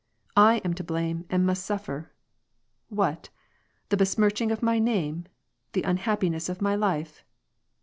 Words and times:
"I 0.51 0.63
am 0.65 0.73
to 0.73 0.83
blame 0.83 1.25
and 1.29 1.45
iaust 1.47 1.57
suffer. 1.57 2.11
What? 2.89 3.29
The 3.89 3.97
besmirching 3.97 4.51
of 4.51 4.63
my 4.63 4.79
name? 4.79 5.25
the 5.73 5.85
un 5.85 5.97
happiness 5.97 6.49
of 6.49 6.59
my 6.59 6.73
life 6.73 7.23